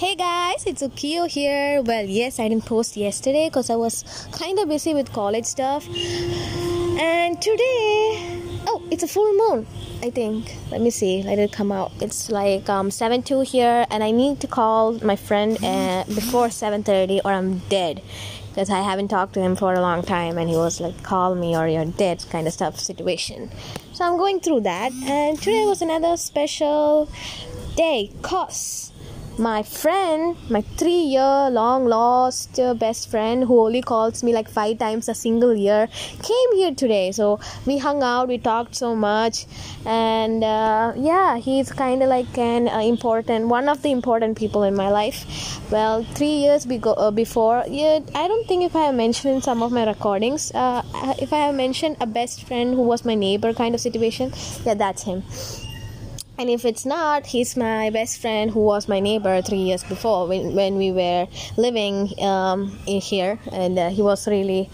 [0.00, 1.82] Hey guys, it's Ukio here.
[1.82, 5.86] Well, yes, I didn't post yesterday because I was kind of busy with college stuff.
[5.86, 9.66] And today, oh, it's a full moon.
[10.02, 10.56] I think.
[10.70, 11.22] Let me see.
[11.22, 11.92] Let it come out.
[12.00, 16.48] It's like um, 7 2 here, and I need to call my friend uh, before
[16.48, 18.00] 7:30 or I'm dead
[18.48, 21.34] because I haven't talked to him for a long time, and he was like, "Call
[21.34, 23.50] me or you're dead," kind of stuff situation.
[23.92, 27.10] So I'm going through that, and today was another special
[27.76, 28.89] day, cause
[29.40, 34.48] my friend, my three year long lost uh, best friend who only calls me like
[34.48, 35.88] five times a single year,
[36.22, 37.10] came here today.
[37.10, 39.46] So we hung out, we talked so much,
[39.86, 44.62] and uh, yeah, he's kind of like an uh, important one of the important people
[44.62, 45.24] in my life.
[45.70, 49.42] Well, three years bego- uh, before, yeah, I don't think if I have mentioned in
[49.42, 50.82] some of my recordings, uh,
[51.18, 54.32] if I have mentioned a best friend who was my neighbor kind of situation,
[54.66, 55.22] yeah, that's him
[56.40, 60.26] and if it's not he's my best friend who was my neighbor three years before
[60.26, 63.38] when, when we were living um, in here.
[63.52, 64.70] And uh, he was really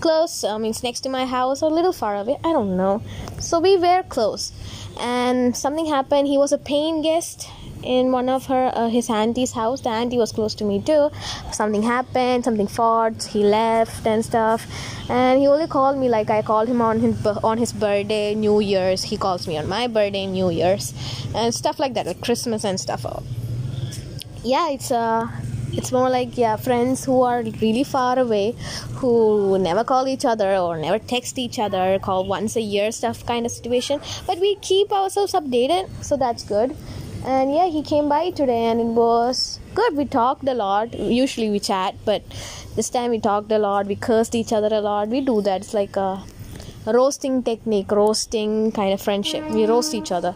[0.00, 0.44] close.
[0.44, 2.38] I mean it's next to my house or a little far away.
[2.42, 3.02] I don't know.
[3.38, 4.52] So we were close.
[4.98, 6.26] And something happened.
[6.26, 7.46] He was a paying guest
[7.82, 9.80] in one of her uh, his auntie's house.
[9.80, 11.10] The auntie was close to me too.
[11.52, 14.66] Something happened something fought he left and stuff.
[15.08, 18.60] And he only called me like i called him on his on his birthday new
[18.60, 19.04] year's.
[19.04, 20.94] He calls me on my birthday new year's.
[21.34, 23.06] And stuff like that like christmas and stuff.
[24.42, 25.28] Yeah it's uh
[25.72, 28.56] it's more like yeah friends who are really far away
[28.94, 33.24] who never call each other or never text each other call once a year stuff
[33.26, 34.00] kind of situation.
[34.26, 36.76] But we keep ourselves updated so that's good
[37.24, 39.96] and yeah he came by today and it was good.
[39.96, 40.94] We talked a lot.
[40.94, 42.22] Usually we chat but
[42.76, 43.86] this time we talked a lot.
[43.86, 45.08] We cursed each other a lot.
[45.08, 45.62] We do that.
[45.62, 46.22] It's like a,
[46.86, 49.48] roasting technique roasting kind of friendship.
[49.50, 50.34] We roast each other.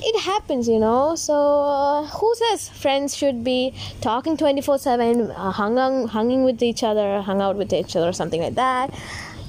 [0.00, 1.14] It happens you know.
[1.14, 6.62] So uh, who says friends should be talking 24 7 uh, hung on, hanging with
[6.62, 8.92] each other hung out with each other or something like that.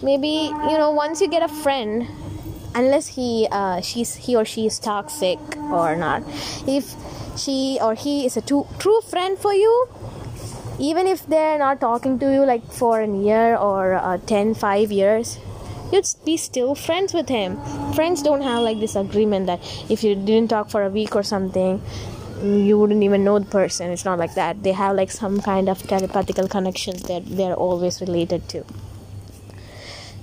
[0.03, 2.07] Maybe you know once you get a friend
[2.75, 6.21] unless he uh, she's he or she is toxic or not.
[6.67, 6.93] If
[7.37, 9.87] she or he is a true true friend for you
[10.77, 14.91] even if they're not talking to you like for a year or uh, 10 5
[14.91, 15.39] years
[15.91, 17.57] you'd be still friends with him.
[17.93, 19.59] Friends don't have like this agreement that
[19.89, 21.81] if you didn't talk for a week or something
[22.43, 23.91] you wouldn't even know the person.
[23.91, 24.61] It's not like that.
[24.63, 28.65] They have like some kind of telepathical connections that they're always related to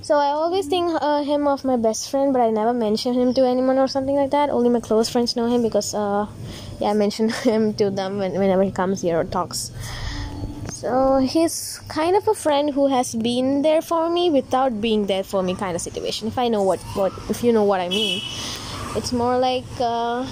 [0.03, 3.33] so I always think uh, him of my best friend, but I never mention him
[3.35, 4.51] to anyone or something like that.
[4.51, 6.27] Only my close friends know him because, uh,
[6.81, 9.71] yeah, I mention him to them when, whenever he comes here or talks.
[10.71, 15.23] So he's kind of a friend who has been there for me without being there
[15.23, 16.27] for me, kind of situation.
[16.27, 18.21] If I know what what if you know what I mean,
[18.97, 19.65] it's more like.
[19.79, 20.27] Uh,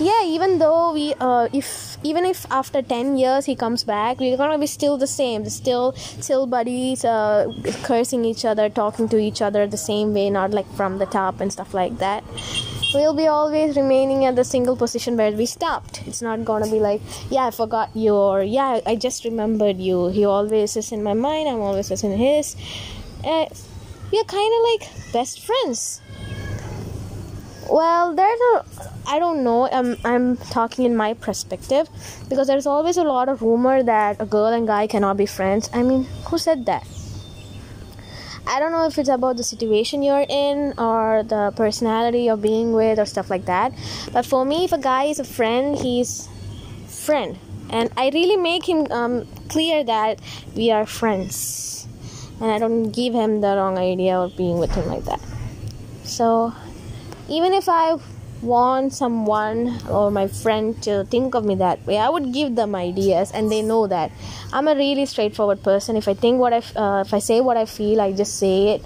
[0.00, 4.36] yeah even though we uh, if even if after 10 years he comes back we're
[4.36, 5.48] gonna be still the same.
[5.48, 10.52] Still still buddies uh, cursing each other talking to each other the same way not
[10.52, 12.22] like from the top and stuff like that.
[12.94, 16.06] We'll be always remaining at the single position where we stopped.
[16.06, 20.08] It's not gonna be like yeah i forgot you or yeah i just remembered you.
[20.08, 22.54] He always is in my mind i'm always is in his.
[23.24, 23.46] Uh,
[24.12, 26.00] we're kind of like best friends
[27.68, 28.64] well there's a
[29.06, 31.88] i don't know I'm, I'm talking in my perspective
[32.28, 35.70] because there's always a lot of rumor that a girl and guy cannot be friends.
[35.72, 36.86] I mean who said that?
[38.46, 42.72] I don't know if it's about the situation you're in or the personality you're being
[42.72, 43.72] with or stuff like that.
[44.12, 46.28] But for me if a guy is a friend he's
[46.86, 47.38] friend.
[47.70, 50.20] And i really make him um, clear that
[50.54, 51.86] we are friends.
[52.40, 55.20] And i don't give him the wrong idea of being with him like that.
[56.04, 56.54] So
[57.28, 57.98] even if I
[58.42, 62.74] want someone or my friend to think of me that way i would give them
[62.74, 64.12] ideas and they know that
[64.52, 65.96] i'm a really straightforward person.
[65.96, 68.74] If i think what i uh, if i say what i feel i just say
[68.74, 68.82] it.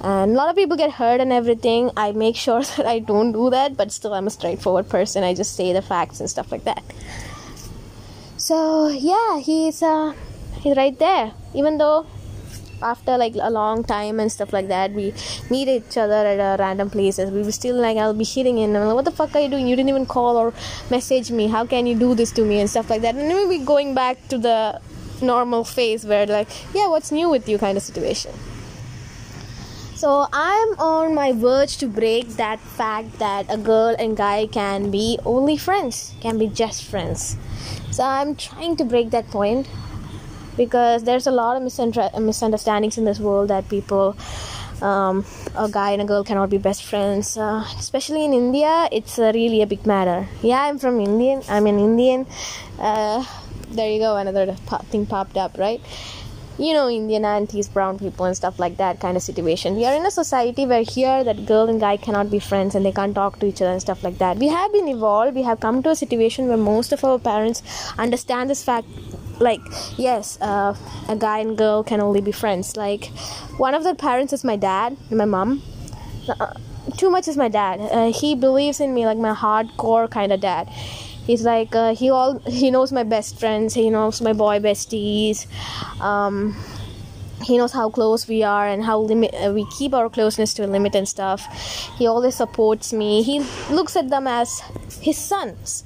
[0.00, 1.90] And a lot of people get hurt and everything.
[1.96, 5.22] I make sure that i don't do that but still i'm a straightforward person.
[5.22, 6.82] I just say the facts and stuff like that.
[8.36, 10.14] So yeah he's uh
[10.60, 11.32] he's right there.
[11.54, 12.06] Even though
[12.82, 15.12] after like a long time and stuff like that we
[15.50, 17.30] meet each other at random places.
[17.30, 19.66] We were still like i'll be hitting in like, what the fuck are you doing?
[19.66, 20.52] You didn't even call or
[20.90, 21.48] message me.
[21.48, 22.60] How can you do this to me?
[22.60, 23.14] And stuff like that.
[23.14, 24.80] And then be going back to the
[25.20, 27.58] normal phase where like yeah what's new with you?
[27.58, 28.32] kind of situation.
[29.94, 34.90] So i'm on my verge to break that fact that a girl and guy can
[34.90, 37.36] be only friends can be just friends.
[37.90, 39.66] So i'm trying to break that point
[40.58, 44.14] because there's a lot of misunderstandings in this world that people
[44.82, 45.24] um,
[45.56, 47.36] a guy and a girl cannot be best friends.
[47.36, 50.28] Uh, especially in India, it's really a big matter.
[50.42, 51.42] Yeah, I'm from Indian.
[51.48, 52.26] I'm an Indian.
[52.78, 53.24] Uh,
[53.70, 54.54] there you go, another
[54.90, 55.80] thing popped up, right?
[56.58, 59.76] You know, Indian aunties, brown people, and stuff like that kind of situation.
[59.76, 62.84] We are in a society where here that girl and guy cannot be friends and
[62.84, 64.38] they can't talk to each other and stuff like that.
[64.38, 65.36] We have been evolved.
[65.36, 67.62] We have come to a situation where most of our parents
[67.96, 68.88] understand this fact
[69.40, 69.60] like
[69.96, 70.74] yes uh,
[71.08, 72.76] a guy and girl can only be friends.
[72.76, 73.06] Like
[73.56, 75.62] one of the parents is my dad and my mom.
[76.28, 76.54] Uh,
[76.96, 77.80] too much is my dad.
[77.80, 80.68] Uh, he believes in me like my hardcore kind of dad.
[80.68, 85.46] He's like uh, he all he knows my best friends he knows my boy besties
[86.00, 86.56] um,
[87.42, 90.64] he knows how close we are and how limit uh, we keep our closeness to
[90.64, 91.46] a limit and stuff.
[91.98, 93.22] He always supports me.
[93.22, 93.40] He
[93.70, 94.62] looks at them as
[95.00, 95.84] his sons.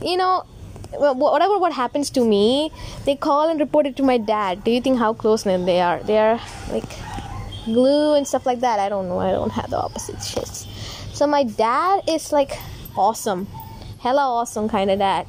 [0.00, 0.44] You know
[0.92, 2.72] whatever what happens to me
[3.04, 4.64] they call and report it to my dad.
[4.64, 6.02] Do you think how close they are?
[6.02, 6.40] They are
[6.70, 6.90] like
[7.64, 8.78] glue and stuff like that?
[8.78, 9.18] I don't know.
[9.18, 10.66] I don't have the opposite shits
[11.18, 12.56] so my dad is like
[12.96, 13.48] awesome.
[13.98, 15.26] Hella awesome kind of dad.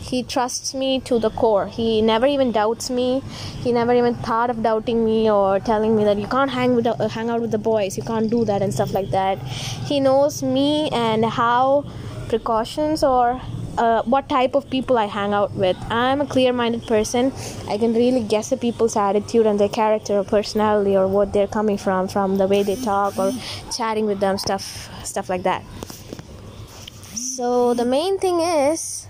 [0.00, 1.68] He trusts me to the core.
[1.68, 3.22] He never even doubts me.
[3.62, 6.84] He never even thought of doubting me or telling me that you can't hang with
[6.84, 7.96] the, uh, hang out with the boys.
[7.96, 9.38] You can't do that and stuff like that.
[9.86, 11.84] He knows me and how
[12.28, 13.40] precautions or
[13.78, 15.76] uh, what type of people I hang out with.
[15.90, 17.32] I'm a clear minded person.
[17.68, 21.46] I can really guess a people's attitude and their character or personality or what they're
[21.46, 23.32] coming from, from the way they talk or
[23.76, 25.64] chatting with them, stuff, stuff like that.
[27.14, 29.06] So the main thing is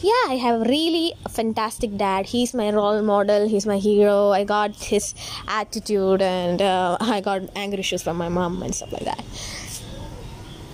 [0.00, 2.26] yeah, I have really a fantastic dad.
[2.26, 3.48] He's my role model.
[3.48, 4.30] He's my hero.
[4.30, 5.14] I got his
[5.48, 9.24] attitude and uh, I got anger issues from my mom and stuff like that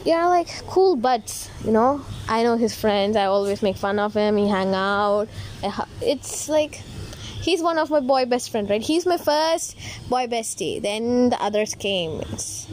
[0.04, 2.04] yeah like cool buds you know?
[2.28, 5.28] I know his friends i always make fun of him he hang out.
[6.00, 6.74] It's like
[7.40, 8.82] he's one of my boy best friend right?
[8.82, 9.76] He's my first
[10.08, 12.20] boy bestie then the others came.
[12.32, 12.66] It's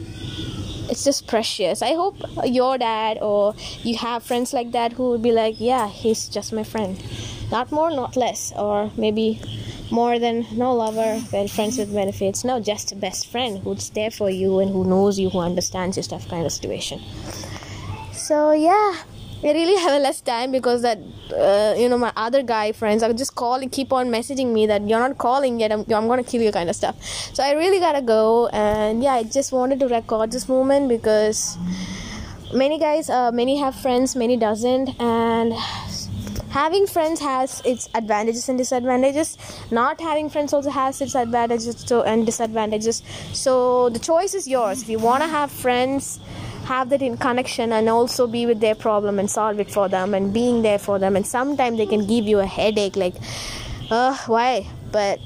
[0.90, 1.80] it's just precious.
[1.80, 5.88] I hope your dad or you have friends like that who would be like yeah
[5.88, 7.02] he's just my friend.
[7.50, 9.40] Not more not less or maybe
[9.92, 12.44] more than no lover, well, friends with benefits.
[12.44, 15.96] No, just a best friend who's there for you and who knows you, who understands
[15.96, 17.00] your stuff kind of situation.
[18.12, 18.96] So yeah,
[19.44, 20.98] I really have a less time because that
[21.36, 24.88] uh, you know my other guy friends are just calling, keep on messaging me that
[24.88, 25.72] you're not calling yet.
[25.72, 26.96] I'm, I'm gonna kill you kind of stuff.
[27.34, 31.58] So I really gotta go, and yeah, I just wanted to record this moment because
[32.54, 35.52] many guys, uh, many have friends, many doesn't, and
[36.52, 39.36] having friends has its advantages and disadvantages.
[39.70, 43.02] Not having friends also has its advantages and disadvantages.
[43.32, 44.82] So the choice is yours.
[44.82, 46.20] If you want to have friends
[46.64, 50.14] have that in connection and also be with their problem and solve it for them
[50.14, 51.16] and being there for them.
[51.16, 53.14] And sometimes they can give you a headache like
[53.90, 54.66] uh why?
[54.92, 55.18] But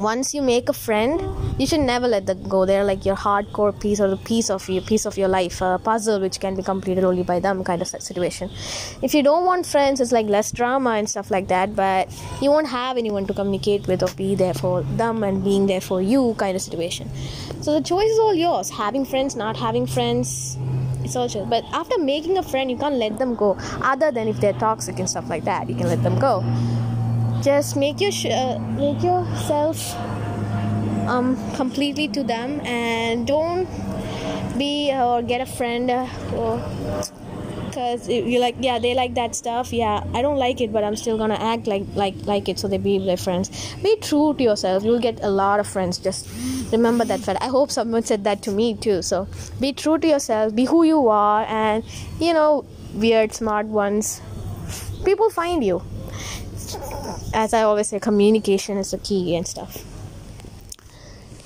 [0.00, 1.20] once you make a friend
[1.58, 2.64] you should never let them go.
[2.64, 5.78] They're like your hardcore piece or the piece of your piece of your life a
[5.82, 8.48] puzzle which can be completed only by them kind of situation.
[9.02, 12.08] If you don't want friends it's like less drama and stuff like that but
[12.40, 15.80] you won't have anyone to communicate with or be there for them and being there
[15.80, 17.10] for you kind of situation.
[17.60, 18.70] So the choice is all yours.
[18.70, 20.56] Having friends not having friends
[21.02, 21.48] it's all yours.
[21.48, 25.00] But after making a friend you can't let them go other than if they're toxic
[25.00, 25.68] and stuff like that.
[25.68, 26.44] You can let them go
[27.42, 29.94] just make your sh- uh, make yourself
[31.08, 33.68] um, completely to them and don't
[34.58, 36.60] be or get a friend uh, or
[37.66, 39.72] because you're like yeah they like that stuff.
[39.72, 42.66] Yeah i don't like it but i'm still gonna act like like like it so
[42.68, 43.74] they be their friends.
[43.82, 44.84] Be true to yourself.
[44.84, 45.98] You'll get a lot of friends.
[45.98, 46.28] Just
[46.72, 47.40] remember that fact.
[47.42, 49.02] I hope someone said that to me too.
[49.02, 49.28] So
[49.60, 50.54] be true to yourself.
[50.54, 51.84] Be who you are and
[52.18, 52.64] you know
[52.94, 54.20] weird smart ones.
[55.04, 55.82] People find you
[57.34, 59.84] as I always say, communication is the key and stuff.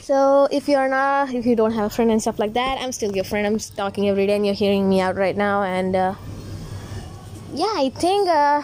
[0.02, 2.92] So if you're not, if you don't have a friend and stuff like that, I'm
[2.92, 3.46] still your friend.
[3.46, 5.62] I'm talking every day, and you're hearing me out right now.
[5.62, 6.14] And uh,
[7.54, 8.62] yeah, I think uh,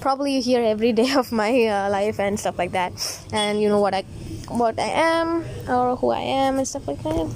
[0.00, 2.92] probably you hear every day of my uh, life and stuff like that,
[3.32, 4.02] and you know what I,
[4.48, 7.30] what I am or who I am and stuff like that.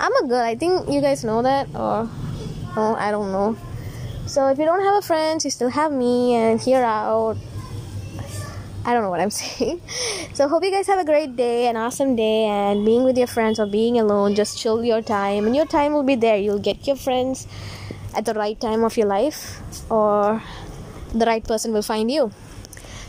[0.00, 0.42] I'm a girl.
[0.42, 2.10] I think you guys know that, or
[2.76, 3.56] oh, I don't know.
[4.26, 7.38] So if you don't have a friend, you still have me, and hear out
[8.86, 9.82] I don't know what I'm saying.
[10.32, 13.26] So hope you guys have a great day, an awesome day, and being with your
[13.26, 16.36] friends or being alone, just chill your time, and your time will be there.
[16.36, 17.48] You'll get your friends
[18.14, 20.40] at the right time of your life, or
[21.12, 22.30] the right person will find you.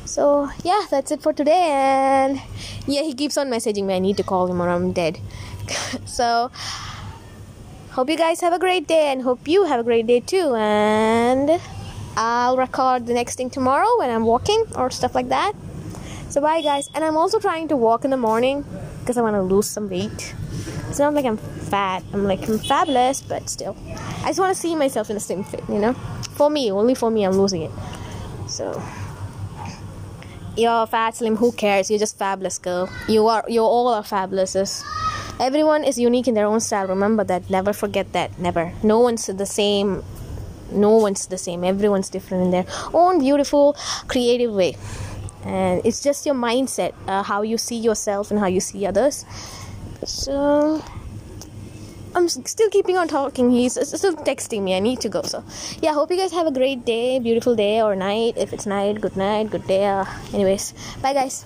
[0.05, 1.69] So yeah, that's it for today.
[1.69, 2.41] And
[2.87, 3.93] yeah, he keeps on messaging me.
[3.93, 5.19] I need to call him or I'm dead.
[6.05, 6.49] so
[7.91, 10.55] hope you guys have a great day, and hope you have a great day too.
[10.55, 11.61] And
[12.15, 15.53] I'll record the next thing tomorrow when I'm walking or stuff like that.
[16.29, 16.89] So bye guys.
[16.93, 18.65] And I'm also trying to walk in the morning
[18.99, 20.35] because I want to lose some weight.
[20.89, 22.03] It's not like I'm fat.
[22.13, 23.75] I'm like I'm fabulous, but still,
[24.23, 25.63] I just want to see myself in the same fit.
[25.69, 25.93] You know,
[26.35, 27.71] for me, only for me, I'm losing it.
[28.47, 28.81] So
[30.57, 31.35] you're fat, slim.
[31.35, 31.89] Who cares?
[31.89, 32.89] You're just fabulous, girl.
[33.07, 33.43] You are.
[33.47, 34.83] You all are fabulous.
[35.39, 36.87] Everyone is unique in their own style.
[36.87, 37.49] Remember that.
[37.49, 38.39] Never forget that.
[38.39, 38.73] Never.
[38.83, 40.03] No one's the same.
[40.71, 41.63] No one's the same.
[41.63, 44.75] Everyone's different in their own beautiful, creative way.
[45.47, 49.23] And it's just your mindset, uh, how you see yourself and how you see others.
[50.03, 50.83] So
[52.13, 53.51] I'm still keeping on talking.
[53.51, 54.75] He's still texting me.
[54.75, 55.21] I need to go.
[55.21, 55.43] So,
[55.81, 58.33] yeah, hope you guys have a great day, beautiful day or night.
[58.37, 59.85] If it's night, good night, good day.
[59.85, 61.45] Uh, anyways, bye, guys.